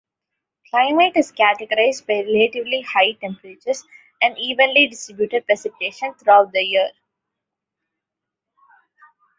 [0.71, 3.83] Climate is characterised by relatively high temperatures
[4.19, 6.89] and evenly distributed precipitation throughout the year.